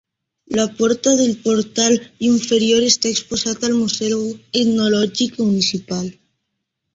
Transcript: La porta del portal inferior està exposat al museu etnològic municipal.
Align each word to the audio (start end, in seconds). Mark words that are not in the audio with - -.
La 0.47 0.65
porta 0.77 1.11
del 1.19 1.33
portal 1.43 1.99
inferior 2.31 2.87
està 2.87 3.09
exposat 3.17 3.67
al 3.69 3.77
museu 3.83 4.25
etnològic 4.63 5.39
municipal. 5.45 6.11